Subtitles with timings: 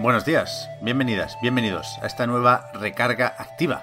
[0.00, 3.82] Buenos días, bienvenidas, bienvenidos a esta nueva recarga activa,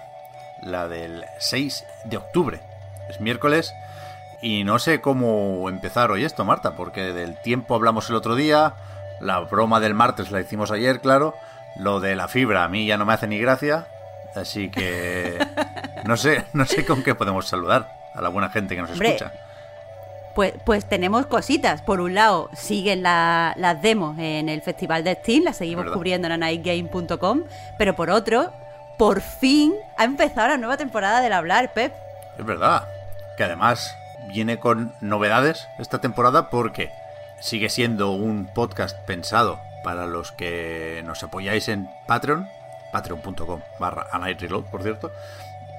[0.61, 2.61] la del 6 de octubre.
[3.09, 3.73] Es miércoles
[4.41, 8.75] y no sé cómo empezar hoy esto, Marta, porque del tiempo hablamos el otro día,
[9.19, 11.35] la broma del martes la hicimos ayer, claro,
[11.75, 13.85] lo de la fibra a mí ya no me hace ni gracia,
[14.35, 15.45] así que
[16.05, 19.15] no sé, no sé con qué podemos saludar a la buena gente que nos Hombre,
[19.15, 19.33] escucha.
[20.35, 21.81] Pues, pues tenemos cositas.
[21.81, 25.95] Por un lado, siguen la- las demos en el Festival de Steam, las seguimos ¿Verdad?
[25.95, 27.43] cubriendo en nightgame.com,
[27.77, 28.51] pero por otro,
[28.97, 31.93] por fin ha empezado la nueva temporada del hablar, Pep.
[32.37, 32.87] Es verdad,
[33.37, 33.95] que además
[34.27, 36.91] viene con novedades esta temporada porque
[37.39, 42.49] sigue siendo un podcast pensado para los que nos apoyáis en Patreon,
[42.91, 45.11] patreon.com barra Reload, por cierto,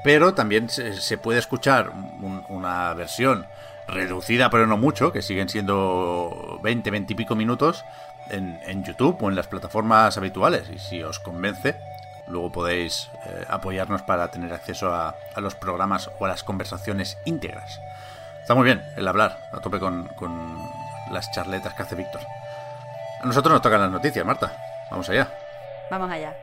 [0.05, 3.47] pero también se, se puede escuchar un- una versión
[3.89, 7.85] reducida, pero no mucho, que siguen siendo 20, 20 y pico minutos
[8.31, 10.69] en, YouTube o en las plataformas habituales.
[10.75, 11.77] Y si os convence,
[12.29, 17.19] luego podéis eh, apoyarnos para tener acceso a, a los programas o a las conversaciones
[17.25, 17.81] íntegras.
[18.41, 20.57] Está muy bien el hablar, a tope con, con
[21.11, 22.21] las charletas que hace Víctor.
[23.21, 24.53] A nosotros nos tocan las noticias, Marta.
[24.91, 25.29] Vamos allá.
[25.91, 26.35] Vamos allá.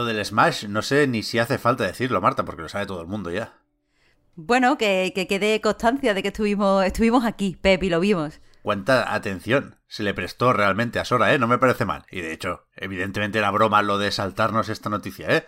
[0.00, 3.02] Lo del Smash, no sé ni si hace falta decirlo, Marta, porque lo sabe todo
[3.02, 3.58] el mundo ya.
[4.34, 8.40] Bueno, que, que quede constancia de que estuvimos, estuvimos aquí, Pep, y lo vimos.
[8.62, 11.38] cuánta atención se le prestó realmente a Sora, ¿eh?
[11.38, 12.06] No me parece mal.
[12.10, 15.44] Y de hecho, evidentemente era broma lo de saltarnos esta noticia, ¿eh?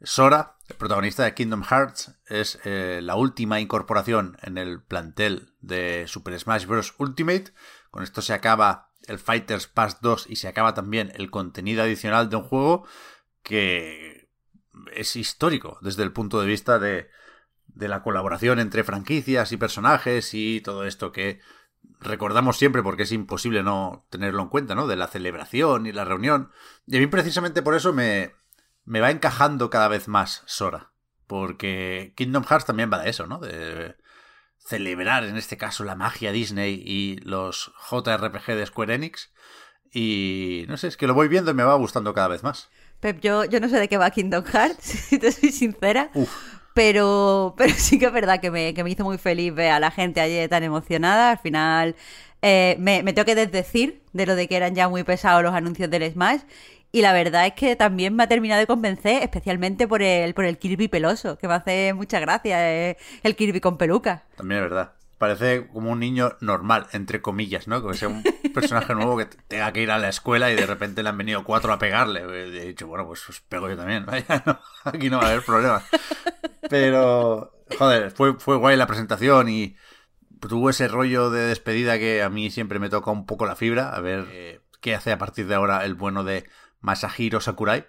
[0.00, 6.08] Sora, el protagonista de Kingdom Hearts, es eh, la última incorporación en el plantel de
[6.08, 6.92] Super Smash Bros.
[6.98, 7.52] Ultimate.
[7.92, 12.30] Con esto se acaba el Fighters Pass 2 y se acaba también el contenido adicional
[12.30, 12.84] de un juego
[13.42, 14.28] que
[14.92, 17.08] es histórico desde el punto de vista de,
[17.66, 21.40] de la colaboración entre franquicias y personajes y todo esto que
[22.00, 24.86] recordamos siempre porque es imposible no tenerlo en cuenta, ¿no?
[24.86, 26.50] De la celebración y la reunión.
[26.86, 28.34] Y a mí precisamente por eso me,
[28.84, 30.92] me va encajando cada vez más Sora.
[31.26, 33.38] Porque Kingdom Hearts también va de eso, ¿no?
[33.38, 33.96] De
[34.58, 39.32] celebrar en este caso la magia Disney y los JRPG de Square Enix.
[39.90, 42.70] Y no sé, es que lo voy viendo y me va gustando cada vez más.
[43.02, 46.08] Pep, yo, yo no sé de qué va Kingdom Hearts, si te soy sincera.
[46.14, 46.30] Uf.
[46.72, 49.80] Pero, pero sí que es verdad que me, que me hizo muy feliz ver a
[49.80, 51.32] la gente ayer tan emocionada.
[51.32, 51.96] Al final
[52.42, 55.52] eh, me, me tengo que desdecir de lo de que eran ya muy pesados los
[55.52, 56.42] anuncios del Smash.
[56.92, 60.44] Y la verdad es que también me ha terminado de convencer, especialmente por el, por
[60.44, 64.22] el Kirby peloso, que me hace mucha gracia eh, el Kirby con peluca.
[64.36, 64.92] También es verdad.
[65.22, 67.80] Parece como un niño normal, entre comillas, ¿no?
[67.86, 71.00] Que sea un personaje nuevo que tenga que ir a la escuela y de repente
[71.00, 72.22] le han venido cuatro a pegarle.
[72.22, 74.04] He dicho, bueno, pues os pego yo también.
[74.06, 75.84] Vaya, no, aquí no va a haber problema.
[76.68, 79.76] Pero, joder, fue, fue guay la presentación y
[80.40, 83.94] tuvo ese rollo de despedida que a mí siempre me toca un poco la fibra.
[83.94, 86.50] A ver eh, qué hace a partir de ahora el bueno de
[86.80, 87.86] Masahiro Sakurai.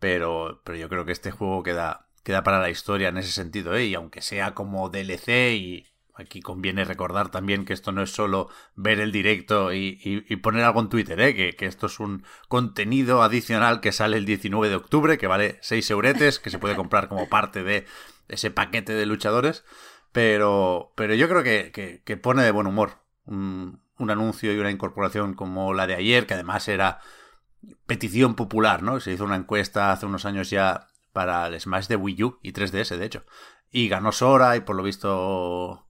[0.00, 3.74] Pero, pero yo creo que este juego queda, queda para la historia en ese sentido,
[3.74, 3.86] ¿eh?
[3.86, 8.48] Y aunque sea como DLC y aquí conviene recordar también que esto no es solo
[8.76, 11.34] ver el directo y, poner algo en Twitter, ¿eh?
[11.34, 15.90] Que, esto es un contenido adicional que sale el 19 de octubre, que vale 6
[15.90, 17.86] euretes, que se puede comprar como parte de
[18.28, 19.64] ese paquete de luchadores.
[20.12, 24.58] Pero, pero yo creo que, que- que pone de buen humor un, un anuncio y
[24.58, 27.00] una incorporación como la de ayer, que además era
[27.86, 29.00] petición popular, ¿no?
[29.00, 32.52] Se hizo una encuesta hace unos años ya para el Smash de Wii U y
[32.52, 33.24] 3DS, de hecho.
[33.70, 35.83] Y ganó Sora y por lo visto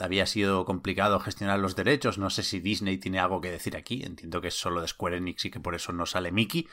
[0.00, 2.18] había sido complicado gestionar los derechos.
[2.18, 4.02] No sé si Disney tiene algo que decir aquí.
[4.04, 6.68] Entiendo que es solo de Square Enix y que por eso no sale Mickey.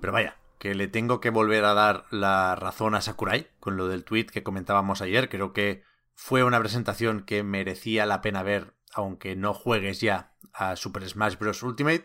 [0.00, 3.88] Pero vaya, que le tengo que volver a dar la razón a Sakurai con lo
[3.88, 5.28] del tweet que comentábamos ayer.
[5.28, 10.76] Creo que fue una presentación que merecía la pena ver, aunque no juegues ya a
[10.76, 11.62] Super Smash Bros.
[11.62, 12.04] Ultimate.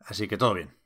[0.00, 0.76] Así que todo bien.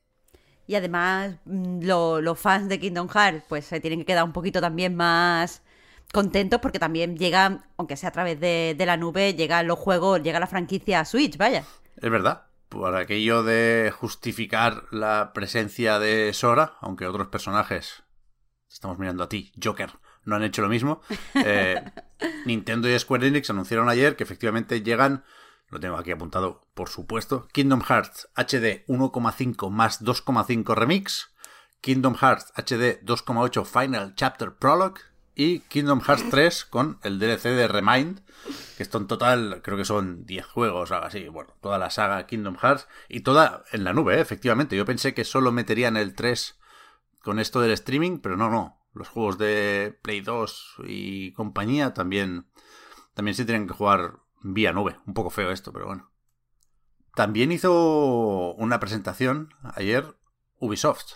[0.66, 4.32] Y además, mm, lo- los fans de Kingdom Hearts, pues se tienen que quedar un
[4.32, 5.62] poquito también más
[6.12, 10.22] contentos porque también llegan, aunque sea a través de, de la nube, llegan los juegos,
[10.22, 11.64] llega la franquicia a Switch, vaya.
[11.96, 12.46] Es verdad.
[12.68, 18.02] Por aquello de justificar la presencia de Sora, aunque otros personajes,
[18.68, 19.90] estamos mirando a ti, Joker,
[20.24, 21.00] no han hecho lo mismo.
[21.34, 21.82] Eh,
[22.46, 25.24] Nintendo y Square Enix anunciaron ayer que efectivamente llegan,
[25.68, 31.34] lo tengo aquí apuntado por supuesto, Kingdom Hearts HD 1,5 más 2,5 Remix,
[31.80, 35.00] Kingdom Hearts HD 2,8 Final Chapter Prologue
[35.34, 38.20] y Kingdom Hearts 3 con el DLC de Remind,
[38.76, 42.26] que esto en total creo que son 10 juegos, algo así, bueno, toda la saga
[42.26, 44.20] Kingdom Hearts y toda en la nube, ¿eh?
[44.20, 44.76] efectivamente.
[44.76, 46.58] Yo pensé que solo meterían el 3
[47.22, 48.80] con esto del streaming, pero no, no.
[48.92, 52.46] Los juegos de Play 2 y compañía también,
[53.14, 54.98] también se tienen que jugar vía nube.
[55.06, 56.12] Un poco feo esto, pero bueno.
[57.16, 60.16] También hizo una presentación ayer
[60.58, 61.14] Ubisoft.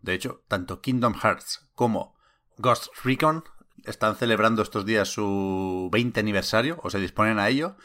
[0.00, 2.17] De hecho, tanto Kingdom Hearts como
[2.58, 3.44] Ghost Recon
[3.84, 7.76] están celebrando estos días su 20 aniversario o se disponen a ello.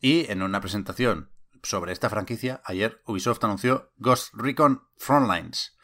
[0.00, 1.30] Y en una presentación
[1.62, 5.76] sobre esta franquicia, ayer Ubisoft anunció Ghost Recon Frontlines,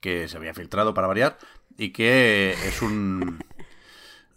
[0.00, 1.38] que se había filtrado para variar
[1.78, 3.42] y que es un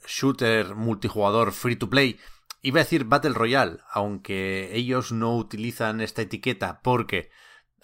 [0.07, 2.19] shooter multijugador free to play.
[2.61, 7.31] Iba a decir Battle Royale, aunque ellos no utilizan esta etiqueta porque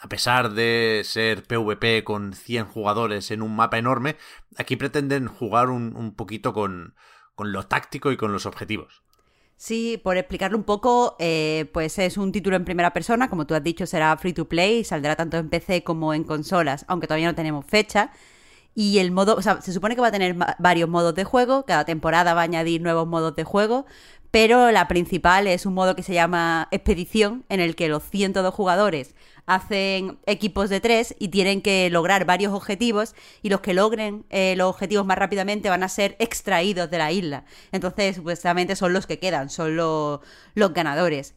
[0.03, 4.17] a pesar de ser PvP con 100 jugadores en un mapa enorme,
[4.57, 6.94] aquí pretenden jugar un, poquito con,
[7.38, 9.01] lo táctico y con los objetivos.
[9.55, 13.55] Sí, por explicarlo un poco, eh, pues es un título en primera persona, como tú
[13.55, 17.27] has dicho, será free to play, saldrá tanto en PC como en consolas, aunque todavía
[17.27, 18.11] no tenemos fecha.
[18.75, 21.63] Y el modo, o sea, se supone que va a tener varios modos de juego,
[21.63, 23.85] cada temporada va a añadir nuevos modos de juego,
[24.31, 28.53] pero la principal es un modo que se llama Expedición, en el que los 102
[28.53, 29.15] jugadores
[29.45, 34.56] hacen equipos de tres y tienen que lograr varios objetivos y los que logren eh,
[34.56, 37.45] los objetivos más rápidamente van a ser extraídos de la isla.
[37.72, 40.22] Entonces, supuestamente son los que quedan, son los
[40.74, 41.36] ganadores.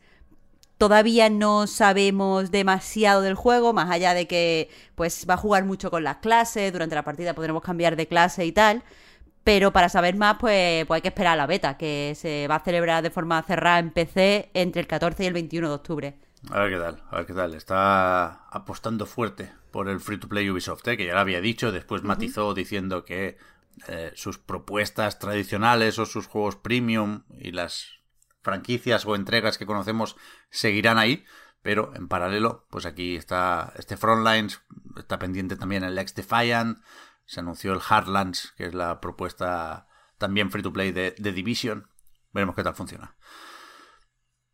[0.79, 5.91] Todavía no sabemos demasiado del juego, más allá de que pues va a jugar mucho
[5.91, 8.83] con las clases, durante la partida podremos cambiar de clase y tal.
[9.45, 12.57] Pero para saber más, pues, pues, hay que esperar a la beta, que se va
[12.57, 16.26] a celebrar de forma cerrada en PC entre el 14 y el 21 de octubre.
[16.51, 17.55] A ver qué tal, a ver qué tal.
[17.55, 20.97] Está apostando fuerte por el free to play Ubisoft, ¿eh?
[20.97, 23.37] que ya lo había dicho, después matizó diciendo que
[23.89, 28.01] eh, sus propuestas tradicionales o sus juegos premium y las
[28.43, 30.17] franquicias o entregas que conocemos
[30.51, 31.25] seguirán ahí,
[31.63, 34.63] pero en paralelo, pues aquí está este Frontlines,
[34.97, 36.79] está pendiente también el X Defiant,
[37.25, 41.89] se anunció el Hardlands, que es la propuesta también free to play de, Division.
[42.33, 43.17] Veremos qué tal funciona.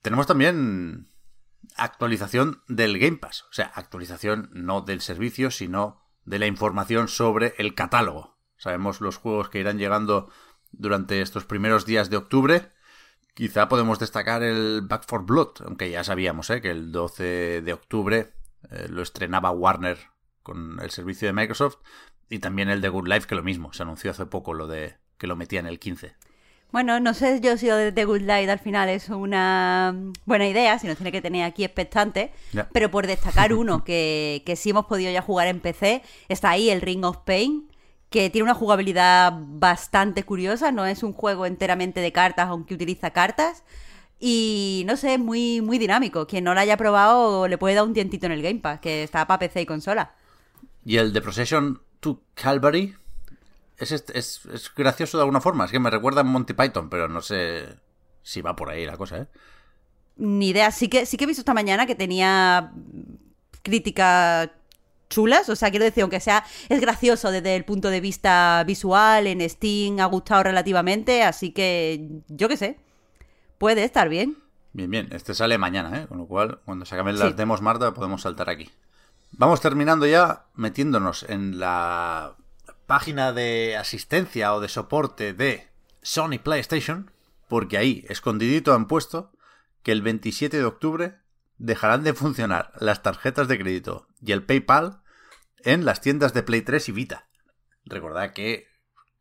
[0.00, 1.11] Tenemos también
[1.76, 3.44] actualización del Game Pass.
[3.50, 8.36] O sea, actualización no del servicio, sino de la información sobre el catálogo.
[8.56, 10.30] Sabemos los juegos que irán llegando
[10.70, 12.72] durante estos primeros días de octubre.
[13.34, 16.60] Quizá podemos destacar el Back for Blood, aunque ya sabíamos ¿eh?
[16.60, 18.34] que el 12 de octubre
[18.70, 19.98] eh, lo estrenaba Warner
[20.42, 21.78] con el servicio de Microsoft,
[22.28, 24.96] y también el de Good Life, que lo mismo, se anunció hace poco lo de
[25.19, 26.16] que lo metía en el 15.
[26.72, 30.48] Bueno, no sé yo si lo de The Good Life al final es una buena
[30.48, 32.32] idea, si nos tiene que tener aquí expectante,
[32.72, 36.70] pero por destacar uno que, que sí hemos podido ya jugar en PC, está ahí
[36.70, 37.69] el Ring of Pain,
[38.08, 43.10] que tiene una jugabilidad bastante curiosa, no es un juego enteramente de cartas, aunque utiliza
[43.10, 43.64] cartas,
[44.19, 46.26] y no sé, muy, muy dinámico.
[46.26, 49.02] Quien no lo haya probado le puede dar un tientito en el Game Pass, que
[49.02, 50.14] está para PC y consola.
[50.84, 52.94] ¿Y el de Procession to Calvary.
[53.82, 55.65] Es, es, gracioso de alguna forma.
[55.65, 57.67] Es que me recuerda a Monty Python, pero no sé
[58.22, 59.27] si va por ahí la cosa, ¿eh?
[60.17, 60.70] Ni idea.
[60.70, 62.72] Sí que, sí que he visto esta mañana que tenía
[63.62, 64.51] críticas
[65.08, 65.48] chulas.
[65.48, 69.48] O sea, quiero decir, aunque sea, es gracioso desde el punto de vista visual, en
[69.48, 72.79] Steam ha gustado relativamente, así que yo qué sé.
[73.58, 74.39] Puede estar bien.
[74.72, 75.08] Bien, bien.
[75.10, 76.06] Este sale mañana, ¿eh?
[76.06, 78.70] Con lo cual, cuando se acaben las demos, Marta, podemos saltar aquí.
[79.32, 82.36] Vamos terminando ya metiéndonos en la
[82.93, 85.67] página de asistencia o de soporte de
[86.03, 87.11] Sony PlayStation,
[87.49, 89.32] porque ahí, escondidito, han puesto
[89.82, 91.19] que el 27 de octubre
[91.56, 95.01] dejarán de funcionar las tarjetas de crédito y el PayPal
[95.65, 97.31] en las tiendas de Play 3 y Vita.
[97.87, 98.67] Recordad que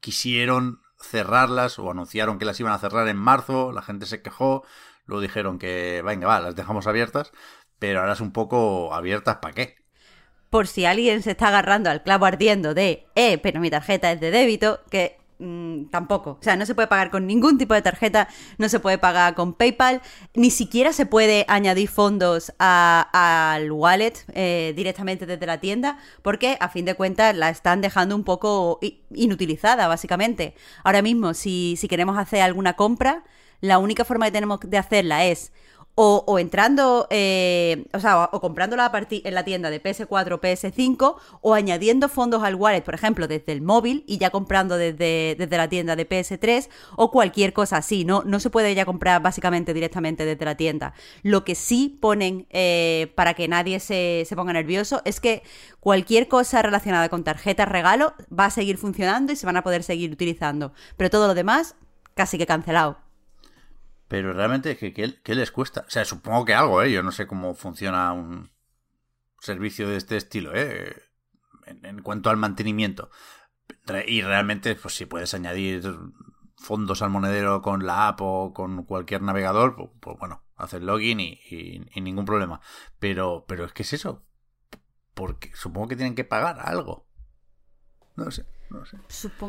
[0.02, 4.66] quisieron cerrarlas o anunciaron que las iban a cerrar en marzo, la gente se quejó,
[5.06, 7.32] luego dijeron que, venga, va, las dejamos abiertas,
[7.80, 9.81] pero ahora es un poco abiertas para qué
[10.52, 14.20] por si alguien se está agarrando al clavo ardiendo de, eh, pero mi tarjeta es
[14.20, 16.32] de débito, que mm, tampoco.
[16.32, 18.28] O sea, no se puede pagar con ningún tipo de tarjeta,
[18.58, 20.02] no se puede pagar con PayPal,
[20.36, 26.68] ni siquiera se puede añadir fondos al wallet eh, directamente desde la tienda, porque a
[26.68, 28.78] fin de cuentas la están dejando un poco
[29.10, 30.54] inutilizada, básicamente.
[30.84, 33.24] Ahora mismo, si, si queremos hacer alguna compra,
[33.62, 35.54] la única forma que tenemos de hacerla es
[35.96, 40.42] o, entrando, eh, o sea, o, comprándola a partir en la tienda de PS4 o
[40.42, 45.36] PS5, o añadiendo fondos al wallet, por ejemplo, desde el móvil y ya comprando desde,
[45.38, 48.06] desde la tienda de PS3 o cualquier cosa así.
[48.06, 50.94] No, no se puede ya comprar básicamente directamente desde la tienda.
[51.24, 55.44] Lo que sí ponen eh, para que nadie se, se ponga nervioso es que
[55.80, 59.84] cualquier cosa relacionada con tarjetas regalo va a seguir funcionando y se van a poder
[59.84, 60.74] seguir utilizando.
[60.98, 61.76] Pero todo lo demás,
[62.16, 63.11] casi que cancelado.
[64.12, 65.86] Pero realmente, ¿qué, qué, les cuesta?
[65.88, 66.92] O sea, supongo que algo, ¿eh?
[66.92, 68.52] Yo no sé cómo funciona un
[69.40, 70.94] servicio de este estilo, ¿eh?
[71.66, 73.10] En, cuanto al mantenimiento.
[74.06, 75.98] Y realmente, pues si puedes añadir
[76.58, 81.22] fondos al monedero con la app o con cualquier navegador, pues, pues bueno, hacer login
[81.22, 82.60] y, y, ningún problema.
[83.00, 84.26] Pero, pero es que es eso.
[85.14, 87.08] Porque supongo que tienen que pagar algo.
[88.18, 88.46] No sé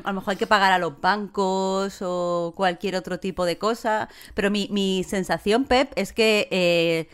[0.04, 4.08] a lo mejor hay que pagar a los bancos o cualquier otro tipo de cosa.
[4.34, 7.08] Pero mi, sensación, Pep, es que eh,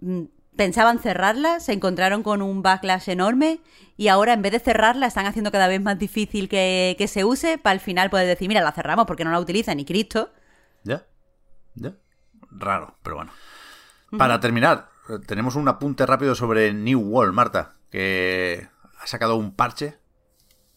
[0.00, 0.24] mm,
[0.56, 3.60] pensaban cerrarla, se encontraron con un backlash enorme
[3.96, 7.58] y ahora en vez de cerrarla están haciendo cada vez más difícil que, se use
[7.58, 10.30] para al final poder decir, mira, la cerramos porque no la utiliza ni Cristo.
[10.84, 11.06] Ya,
[11.74, 11.94] ya.
[12.50, 13.32] Raro, pero bueno.
[14.16, 14.90] Para terminar,
[15.26, 18.68] tenemos un apunte rápido sobre New World, Marta, que
[19.00, 19.98] ha sacado un parche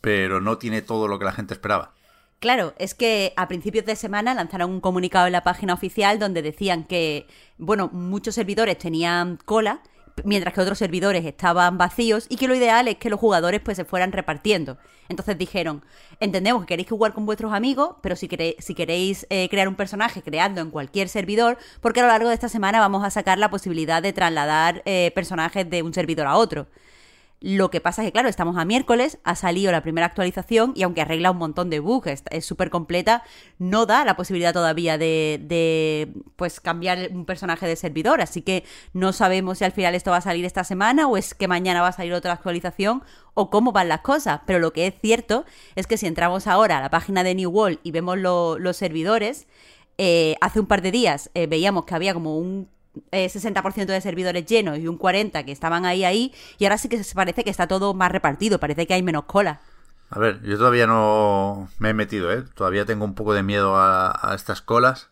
[0.07, 1.91] pero no tiene todo lo que la gente esperaba.
[2.39, 6.41] Claro, es que a principios de semana lanzaron un comunicado en la página oficial donde
[6.41, 9.81] decían que, bueno, muchos servidores tenían cola,
[10.23, 13.75] mientras que otros servidores estaban vacíos y que lo ideal es que los jugadores pues
[13.75, 14.77] se fueran repartiendo.
[15.09, 15.83] Entonces dijeron,
[16.21, 20.21] entendemos que queréis jugar con vuestros amigos, pero si, si queréis eh, crear un personaje,
[20.21, 23.49] creadlo en cualquier servidor, porque a lo largo de esta semana vamos a sacar la
[23.49, 26.67] posibilidad de trasladar eh, personajes de un servidor a otro.
[27.39, 30.81] Lo que pasa es que, claro, estamos a miércoles, ha salido la primera actualización y
[30.81, 33.23] aunque arregla un montón de bugs, es súper completa,
[33.59, 38.21] no da la posibilidad todavía de, de, pues, cambiar un personaje de servidor.
[38.21, 38.63] Así que
[38.93, 41.81] no sabemos si al final esto va a salir esta semana o es que mañana
[41.81, 43.03] va a salir otra actualización
[43.35, 44.41] o cómo van las cosas.
[44.47, 47.51] Pero lo que es cierto es que si entramos ahora a la página de New
[47.51, 49.45] World y vemos los servidores,
[49.99, 52.67] eh, hace un par de días eh, veíamos que había como un
[53.11, 56.89] 60% eh, de servidores llenos y un 40% que estaban ahí, ahí, y ahora sí
[56.89, 59.61] que parece que está todo más repartido, parece que hay menos cola.
[60.09, 62.43] A ver, yo todavía no me he metido, ¿eh?
[62.53, 65.09] Todavía tengo un poco de miedo a, estas colas,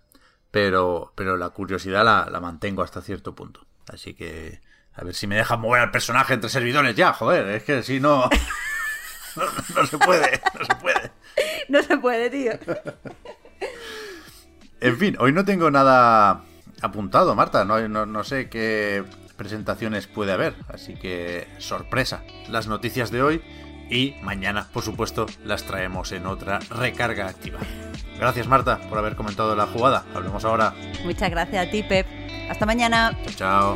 [0.51, 3.65] pero, pero la curiosidad la, mantengo hasta cierto punto.
[3.91, 4.61] Así que,
[4.93, 7.99] a ver si me dejan mover al personaje entre servidores ya, joder, es que si
[7.99, 8.29] no,
[9.35, 9.43] no,
[9.75, 11.11] no se puede, no se puede.
[11.67, 12.51] No se puede, tío.
[14.79, 16.43] En fin, hoy no tengo nada
[16.81, 17.65] apuntado, Marta.
[17.65, 19.03] No, no, sé qué
[19.37, 22.23] presentaciones puede haber, así que sorpresa.
[22.49, 23.41] Las noticias de hoy
[23.89, 27.59] y mañana, por supuesto, las traemos en otra recarga activa.
[28.19, 30.05] Gracias, Marta, por haber comentado la jugada.
[30.13, 30.73] Hablemos ahora.
[31.03, 32.07] Muchas gracias a ti, Pep.
[32.49, 33.17] Hasta mañana.
[33.35, 33.75] chao.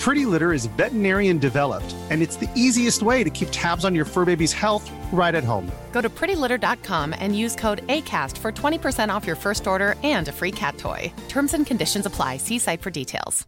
[0.00, 4.06] Pretty Litter is veterinarian developed, and it's the easiest way to keep tabs on your
[4.06, 5.70] fur baby's health right at home.
[5.92, 10.32] Go to prettylitter.com and use code ACAST for 20% off your first order and a
[10.32, 11.12] free cat toy.
[11.28, 12.38] Terms and conditions apply.
[12.38, 13.46] See site for details.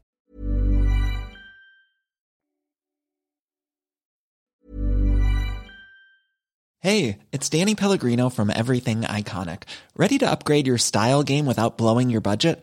[6.80, 9.62] Hey, it's Danny Pellegrino from Everything Iconic.
[9.96, 12.62] Ready to upgrade your style game without blowing your budget?